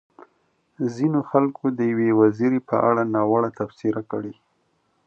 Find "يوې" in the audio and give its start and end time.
1.91-2.09